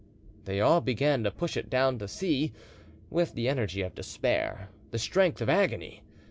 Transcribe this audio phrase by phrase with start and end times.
[0.45, 2.53] They all began to push it down to the sea
[3.11, 6.01] with the energy of despair, the strength of agony.